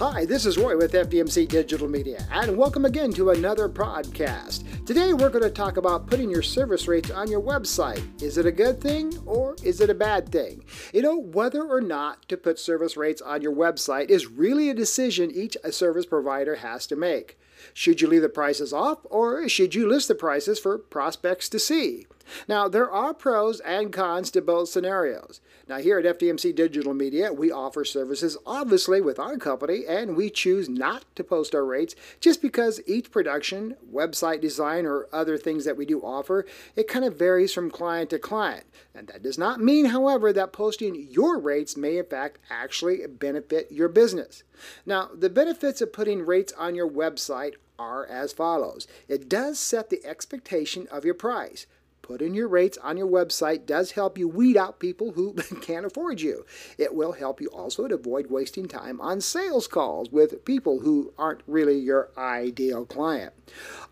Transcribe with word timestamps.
Hi, 0.00 0.24
this 0.24 0.46
is 0.46 0.56
Roy 0.56 0.78
with 0.78 0.94
FDMC 0.94 1.46
Digital 1.46 1.86
Media, 1.86 2.26
and 2.32 2.56
welcome 2.56 2.86
again 2.86 3.12
to 3.12 3.32
another 3.32 3.68
podcast. 3.68 4.64
Today 4.86 5.12
we're 5.12 5.28
going 5.28 5.44
to 5.44 5.50
talk 5.50 5.76
about 5.76 6.06
putting 6.06 6.30
your 6.30 6.40
service 6.40 6.88
rates 6.88 7.10
on 7.10 7.30
your 7.30 7.42
website. 7.42 8.22
Is 8.22 8.38
it 8.38 8.46
a 8.46 8.50
good 8.50 8.80
thing 8.80 9.12
or 9.26 9.56
is 9.62 9.82
it 9.82 9.90
a 9.90 9.94
bad 9.94 10.32
thing? 10.32 10.64
You 10.94 11.02
know, 11.02 11.18
whether 11.18 11.62
or 11.62 11.82
not 11.82 12.26
to 12.30 12.38
put 12.38 12.58
service 12.58 12.96
rates 12.96 13.20
on 13.20 13.42
your 13.42 13.54
website 13.54 14.08
is 14.08 14.26
really 14.26 14.70
a 14.70 14.74
decision 14.74 15.30
each 15.30 15.58
service 15.70 16.06
provider 16.06 16.54
has 16.54 16.86
to 16.86 16.96
make. 16.96 17.38
Should 17.74 18.00
you 18.00 18.08
leave 18.08 18.22
the 18.22 18.30
prices 18.30 18.72
off 18.72 19.00
or 19.04 19.46
should 19.50 19.74
you 19.74 19.86
list 19.86 20.08
the 20.08 20.14
prices 20.14 20.58
for 20.58 20.78
prospects 20.78 21.46
to 21.50 21.58
see? 21.58 22.06
Now, 22.48 22.68
there 22.68 22.90
are 22.90 23.14
pros 23.14 23.60
and 23.60 23.92
cons 23.92 24.30
to 24.32 24.40
both 24.42 24.68
scenarios. 24.68 25.40
Now, 25.68 25.78
here 25.78 25.98
at 25.98 26.18
FDMC 26.18 26.54
Digital 26.54 26.94
Media, 26.94 27.32
we 27.32 27.50
offer 27.50 27.84
services 27.84 28.36
obviously 28.46 29.00
with 29.00 29.18
our 29.18 29.36
company, 29.36 29.84
and 29.88 30.16
we 30.16 30.30
choose 30.30 30.68
not 30.68 31.04
to 31.16 31.24
post 31.24 31.54
our 31.54 31.64
rates 31.64 31.94
just 32.20 32.42
because 32.42 32.80
each 32.86 33.10
production, 33.10 33.76
website 33.92 34.40
design, 34.40 34.86
or 34.86 35.08
other 35.12 35.38
things 35.38 35.64
that 35.64 35.76
we 35.76 35.86
do 35.86 36.00
offer, 36.00 36.46
it 36.76 36.88
kind 36.88 37.04
of 37.04 37.18
varies 37.18 37.52
from 37.52 37.70
client 37.70 38.10
to 38.10 38.18
client. 38.18 38.64
And 38.94 39.08
that 39.08 39.22
does 39.22 39.38
not 39.38 39.60
mean, 39.60 39.86
however, 39.86 40.32
that 40.32 40.52
posting 40.52 40.94
your 41.10 41.38
rates 41.38 41.76
may 41.76 41.98
in 41.98 42.06
fact 42.06 42.38
actually 42.50 43.06
benefit 43.06 43.70
your 43.70 43.88
business. 43.88 44.42
Now, 44.84 45.10
the 45.14 45.30
benefits 45.30 45.80
of 45.80 45.92
putting 45.92 46.26
rates 46.26 46.52
on 46.58 46.74
your 46.74 46.88
website 46.88 47.54
are 47.78 48.06
as 48.06 48.32
follows 48.32 48.86
it 49.08 49.28
does 49.28 49.58
set 49.58 49.88
the 49.88 50.04
expectation 50.04 50.86
of 50.92 51.04
your 51.04 51.14
price. 51.14 51.66
Putting 52.10 52.34
your 52.34 52.48
rates 52.48 52.76
on 52.78 52.96
your 52.96 53.06
website 53.06 53.66
does 53.66 53.92
help 53.92 54.18
you 54.18 54.26
weed 54.26 54.56
out 54.56 54.80
people 54.80 55.12
who 55.12 55.32
can't 55.62 55.86
afford 55.86 56.20
you. 56.20 56.44
It 56.76 56.92
will 56.92 57.12
help 57.12 57.40
you 57.40 57.46
also 57.50 57.86
to 57.86 57.94
avoid 57.94 58.32
wasting 58.32 58.66
time 58.66 59.00
on 59.00 59.20
sales 59.20 59.68
calls 59.68 60.10
with 60.10 60.44
people 60.44 60.80
who 60.80 61.12
aren't 61.16 61.42
really 61.46 61.78
your 61.78 62.08
ideal 62.18 62.84
client. 62.84 63.32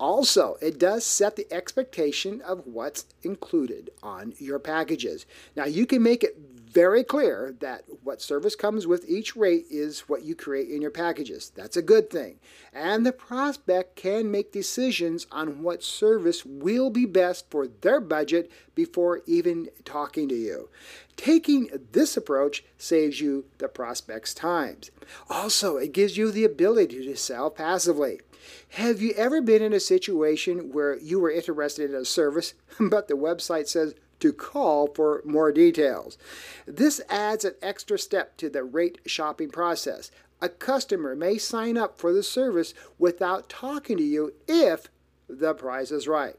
Also, 0.00 0.56
it 0.60 0.76
does 0.76 1.06
set 1.06 1.36
the 1.36 1.46
expectation 1.52 2.40
of 2.40 2.66
what's 2.66 3.04
included 3.22 3.90
on 4.02 4.34
your 4.38 4.58
packages. 4.58 5.24
Now, 5.54 5.66
you 5.66 5.86
can 5.86 6.02
make 6.02 6.24
it 6.24 6.36
very 6.70 7.02
clear 7.02 7.54
that 7.60 7.84
what 8.02 8.22
service 8.22 8.54
comes 8.54 8.86
with 8.86 9.08
each 9.08 9.34
rate 9.34 9.66
is 9.70 10.08
what 10.08 10.22
you 10.22 10.36
create 10.36 10.70
in 10.70 10.80
your 10.80 10.90
packages. 10.90 11.50
That's 11.54 11.76
a 11.76 11.82
good 11.82 12.10
thing. 12.10 12.38
And 12.72 13.04
the 13.04 13.12
prospect 13.12 13.96
can 13.96 14.30
make 14.30 14.52
decisions 14.52 15.26
on 15.32 15.62
what 15.62 15.82
service 15.82 16.44
will 16.46 16.90
be 16.90 17.06
best 17.06 17.50
for 17.50 17.66
their 17.66 18.00
budget 18.00 18.50
before 18.74 19.22
even 19.26 19.68
talking 19.84 20.28
to 20.28 20.34
you. 20.34 20.68
Taking 21.16 21.68
this 21.92 22.16
approach 22.16 22.64
saves 22.78 23.20
you 23.20 23.46
the 23.58 23.68
prospect's 23.68 24.32
times. 24.32 24.90
Also, 25.28 25.76
it 25.76 25.92
gives 25.92 26.16
you 26.16 26.30
the 26.30 26.44
ability 26.44 27.04
to 27.04 27.16
sell 27.16 27.50
passively. 27.50 28.20
Have 28.70 29.02
you 29.02 29.12
ever 29.16 29.42
been 29.42 29.62
in 29.62 29.72
a 29.72 29.80
situation 29.80 30.72
where 30.72 30.96
you 30.96 31.20
were 31.20 31.30
interested 31.30 31.90
in 31.90 31.96
a 31.96 32.04
service, 32.04 32.54
but 32.80 33.08
the 33.08 33.14
website 33.14 33.68
says 33.68 33.94
to 34.20 34.32
call 34.32 34.86
for 34.86 35.22
more 35.24 35.52
details. 35.52 36.16
This 36.66 37.00
adds 37.08 37.44
an 37.44 37.54
extra 37.60 37.98
step 37.98 38.36
to 38.38 38.48
the 38.48 38.64
rate 38.64 38.98
shopping 39.06 39.50
process. 39.50 40.10
A 40.40 40.48
customer 40.48 41.14
may 41.14 41.36
sign 41.38 41.76
up 41.76 41.98
for 41.98 42.12
the 42.12 42.22
service 42.22 42.72
without 42.98 43.48
talking 43.48 43.96
to 43.98 44.02
you 44.02 44.32
if 44.48 44.88
the 45.28 45.54
price 45.54 45.90
is 45.90 46.08
right. 46.08 46.36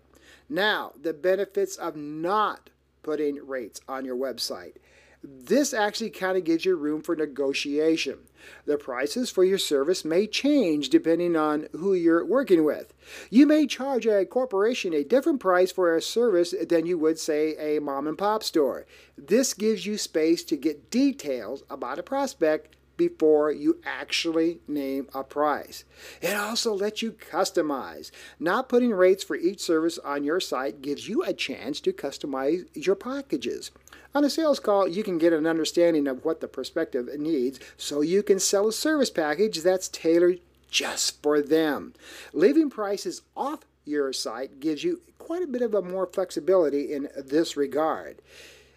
Now, 0.50 0.94
the 1.02 1.14
benefits 1.14 1.76
of 1.76 1.96
not 1.96 2.70
putting 3.04 3.46
rates 3.46 3.80
on 3.88 4.06
your 4.06 4.16
website. 4.16 4.76
This 5.24 5.74
actually 5.74 6.10
kind 6.10 6.36
of 6.36 6.44
gives 6.44 6.66
you 6.66 6.76
room 6.76 7.02
for 7.02 7.16
negotiation. 7.16 8.20
The 8.66 8.78
prices 8.78 9.30
for 9.30 9.44
your 9.44 9.60
service 9.60 10.04
may 10.04 10.26
change 10.26 10.90
depending 10.90 11.36
on 11.36 11.68
who 11.74 11.94
you're 11.94 12.26
working 12.26 12.64
with. 12.64 12.94
You 13.30 13.46
may 13.46 13.68
charge 13.68 14.08
a 14.08 14.26
corporation 14.26 14.94
a 14.94 15.04
different 15.04 15.40
price 15.40 15.72
for 15.72 15.96
a 15.96 16.02
service 16.02 16.56
than 16.68 16.88
you 16.88 16.98
would, 16.98 17.20
say, 17.20 17.56
a 17.58 17.80
mom 17.80 18.08
and 18.08 18.18
pop 18.18 18.42
store. 18.42 18.88
This 19.16 19.54
gives 19.54 19.86
you 19.86 20.00
space 20.00 20.44
to 20.46 20.58
get 20.58 20.90
details 20.90 21.64
about 21.70 22.00
a 22.00 22.04
prospect 22.04 22.76
before 23.08 23.52
you 23.52 23.80
actually 23.84 24.60
name 24.68 25.08
a 25.12 25.24
price. 25.24 25.86
It 26.22 26.36
also 26.36 26.72
lets 26.72 27.02
you 27.02 27.14
customize. 27.14 28.12
Not 28.40 28.70
putting 28.70 28.92
rates 28.92 29.24
for 29.24 29.36
each 29.36 29.60
service 29.60 29.98
on 29.98 30.24
your 30.24 30.40
site 30.40 30.84
gives 30.84 31.10
you 31.10 31.24
a 31.24 31.34
chance 31.34 31.80
to 31.82 31.94
customize 31.94 32.68
your 32.74 32.96
packages. 32.96 33.72
On 34.14 34.24
a 34.24 34.30
sales 34.30 34.60
call, 34.60 34.88
you 34.88 35.04
can 35.04 35.18
get 35.18 35.34
an 35.34 35.48
understanding 35.48 36.06
of 36.06 36.24
what 36.24 36.42
the 36.42 36.48
prospective 36.48 37.08
needs 37.18 37.60
so 37.76 38.02
you 38.02 38.22
can 38.22 38.38
sell 38.38 38.68
a 38.68 38.72
service 38.72 39.10
package 39.10 39.64
that's 39.64 39.88
tailored 39.88 40.40
just 40.70 41.24
for 41.24 41.42
them. 41.42 41.96
Leaving 42.34 42.70
prices 42.70 43.24
off 43.36 43.62
your 43.84 44.14
site 44.14 44.60
gives 44.60 44.84
you 44.84 45.02
quite 45.18 45.42
a 45.42 45.48
bit 45.48 45.64
of 45.64 45.74
a 45.74 45.82
more 45.82 46.06
flexibility 46.06 46.94
in 46.94 47.10
this 47.18 47.58
regard. 47.58 48.22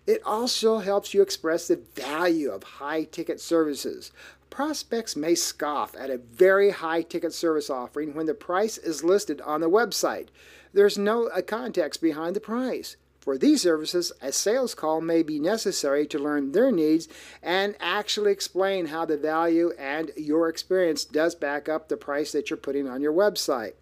It 0.07 0.23
also 0.25 0.79
helps 0.79 1.15
you 1.15 1.23
express 1.23 1.69
the 1.69 1.81
value 1.95 2.51
of 2.51 2.63
high 2.63 3.05
ticket 3.05 3.41
services. 3.41 4.13
Prospects 4.51 5.17
may 5.17 5.35
scoff 5.35 5.97
at 5.97 6.11
a 6.11 6.19
very 6.19 6.71
high 6.71 7.03
ticket 7.03 7.33
service 7.33 7.71
offering 7.71 8.15
when 8.15 8.27
the 8.27 8.35
price 8.35 8.79
is 8.79 9.03
listed 9.03 9.41
on 9.41 9.61
the 9.61 9.71
website. 9.71 10.29
There's 10.73 10.99
no 10.99 11.29
uh, 11.29 11.41
context 11.43 12.03
behind 12.03 12.37
the 12.37 12.41
price. 12.41 12.97
For 13.19 13.39
these 13.39 13.63
services, 13.63 14.13
a 14.21 14.33
sales 14.33 14.75
call 14.75 15.01
may 15.01 15.23
be 15.23 15.39
necessary 15.39 16.07
to 16.09 16.19
learn 16.19 16.53
their 16.53 16.71
needs 16.71 17.09
and 17.43 17.75
actually 17.81 18.33
explain 18.33 18.87
how 18.87 19.07
the 19.07 19.17
value 19.17 19.73
and 19.79 20.11
your 20.15 20.51
experience 20.51 21.07
does 21.07 21.35
back 21.35 21.67
up 21.67 21.89
the 21.89 21.97
price 21.97 22.33
that 22.33 22.51
you're 22.51 22.59
putting 22.59 22.87
on 22.87 23.01
your 23.01 23.15
website. 23.15 23.73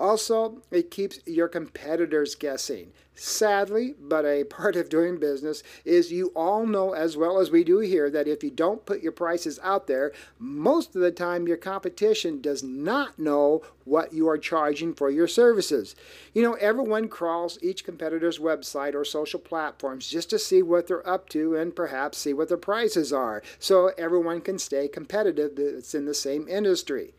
Also, 0.00 0.60
it 0.72 0.90
keeps 0.90 1.20
your 1.24 1.46
competitors 1.46 2.34
guessing. 2.34 2.92
Sadly, 3.16 3.94
but 4.00 4.24
a 4.24 4.42
part 4.42 4.74
of 4.74 4.88
doing 4.88 5.18
business 5.18 5.62
is 5.84 6.10
you 6.10 6.32
all 6.34 6.66
know 6.66 6.94
as 6.94 7.16
well 7.16 7.38
as 7.38 7.48
we 7.48 7.62
do 7.62 7.78
here 7.78 8.10
that 8.10 8.26
if 8.26 8.42
you 8.42 8.50
don't 8.50 8.84
put 8.84 9.02
your 9.02 9.12
prices 9.12 9.60
out 9.62 9.86
there, 9.86 10.12
most 10.36 10.96
of 10.96 11.00
the 11.00 11.12
time 11.12 11.46
your 11.46 11.56
competition 11.56 12.40
does 12.40 12.64
not 12.64 13.16
know 13.16 13.62
what 13.84 14.12
you 14.12 14.28
are 14.28 14.36
charging 14.36 14.94
for 14.94 15.10
your 15.10 15.28
services. 15.28 15.94
You 16.32 16.42
know, 16.42 16.54
everyone 16.54 17.06
crawls 17.06 17.56
each 17.62 17.84
competitor's 17.84 18.40
website 18.40 18.96
or 18.96 19.04
social 19.04 19.38
platforms 19.38 20.08
just 20.08 20.28
to 20.30 20.38
see 20.40 20.60
what 20.60 20.88
they're 20.88 21.08
up 21.08 21.28
to 21.28 21.54
and 21.54 21.76
perhaps 21.76 22.18
see 22.18 22.32
what 22.32 22.48
their 22.48 22.56
prices 22.56 23.12
are 23.12 23.44
so 23.60 23.92
everyone 23.96 24.40
can 24.40 24.58
stay 24.58 24.88
competitive 24.88 25.52
that's 25.54 25.94
in 25.94 26.04
the 26.04 26.14
same 26.14 26.48
industry. 26.48 27.14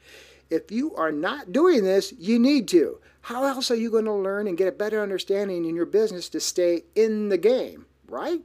If 0.49 0.71
you 0.71 0.95
are 0.95 1.11
not 1.11 1.51
doing 1.51 1.83
this, 1.83 2.13
you 2.17 2.39
need 2.39 2.67
to. 2.69 2.99
How 3.21 3.45
else 3.45 3.71
are 3.71 3.75
you 3.75 3.89
going 3.89 4.05
to 4.05 4.13
learn 4.13 4.47
and 4.47 4.57
get 4.57 4.67
a 4.67 4.71
better 4.71 5.01
understanding 5.01 5.65
in 5.65 5.75
your 5.75 5.87
business 5.87 6.29
to 6.29 6.39
stay 6.39 6.83
in 6.93 7.29
the 7.29 7.37
game, 7.37 7.87
right? 8.07 8.41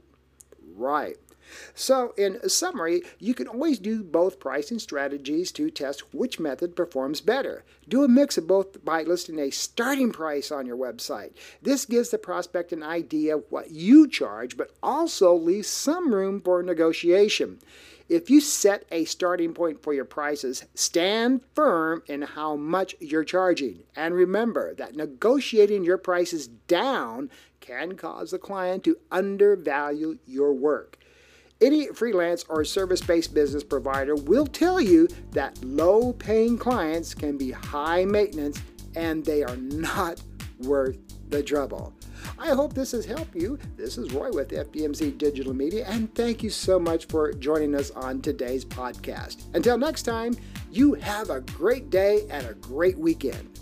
Right. 0.75 1.17
So, 1.75 2.13
in 2.17 2.47
summary, 2.49 3.03
you 3.19 3.33
can 3.33 3.47
always 3.47 3.77
do 3.77 4.03
both 4.03 4.39
pricing 4.39 4.79
strategies 4.79 5.51
to 5.51 5.69
test 5.69 6.13
which 6.13 6.39
method 6.39 6.75
performs 6.75 7.21
better. 7.21 7.63
Do 7.87 8.03
a 8.03 8.07
mix 8.07 8.37
of 8.37 8.47
both 8.47 8.83
by 8.83 9.03
listing 9.03 9.37
a 9.37 9.49
starting 9.49 10.11
price 10.11 10.51
on 10.51 10.65
your 10.65 10.77
website. 10.77 11.33
This 11.61 11.85
gives 11.85 12.09
the 12.09 12.17
prospect 12.17 12.71
an 12.71 12.83
idea 12.83 13.35
of 13.35 13.43
what 13.49 13.71
you 13.71 14.07
charge, 14.07 14.57
but 14.57 14.71
also 14.81 15.35
leaves 15.35 15.67
some 15.67 16.13
room 16.13 16.41
for 16.41 16.63
negotiation. 16.63 17.59
If 18.11 18.29
you 18.29 18.41
set 18.41 18.83
a 18.91 19.05
starting 19.05 19.53
point 19.53 19.81
for 19.81 19.93
your 19.93 20.03
prices, 20.03 20.65
stand 20.75 21.39
firm 21.55 22.03
in 22.07 22.23
how 22.23 22.57
much 22.57 22.93
you're 22.99 23.23
charging. 23.23 23.83
And 23.95 24.13
remember 24.13 24.75
that 24.75 24.97
negotiating 24.97 25.85
your 25.85 25.97
prices 25.97 26.49
down 26.49 27.29
can 27.61 27.95
cause 27.95 28.31
the 28.31 28.37
client 28.37 28.83
to 28.83 28.97
undervalue 29.13 30.17
your 30.25 30.51
work. 30.51 30.97
Any 31.61 31.87
freelance 31.87 32.43
or 32.49 32.65
service 32.65 32.99
based 32.99 33.33
business 33.33 33.63
provider 33.63 34.15
will 34.15 34.45
tell 34.45 34.81
you 34.81 35.07
that 35.31 35.63
low 35.63 36.11
paying 36.11 36.57
clients 36.57 37.13
can 37.13 37.37
be 37.37 37.51
high 37.51 38.03
maintenance 38.03 38.59
and 38.93 39.23
they 39.23 39.41
are 39.41 39.55
not 39.55 40.21
worth 40.61 40.97
the 41.29 41.41
trouble. 41.41 41.93
I 42.37 42.49
hope 42.49 42.73
this 42.73 42.91
has 42.91 43.05
helped 43.05 43.35
you. 43.35 43.57
This 43.77 43.97
is 43.97 44.11
Roy 44.11 44.31
with 44.31 44.49
FDMC 44.49 45.17
Digital 45.17 45.53
Media, 45.53 45.85
and 45.87 46.13
thank 46.13 46.43
you 46.43 46.49
so 46.49 46.79
much 46.79 47.05
for 47.05 47.31
joining 47.33 47.75
us 47.75 47.91
on 47.91 48.21
today's 48.21 48.65
podcast. 48.65 49.43
Until 49.55 49.77
next 49.77 50.03
time, 50.03 50.35
you 50.71 50.93
have 50.95 51.29
a 51.29 51.41
great 51.41 51.89
day 51.89 52.27
and 52.29 52.45
a 52.45 52.53
great 52.55 52.97
weekend. 52.97 53.60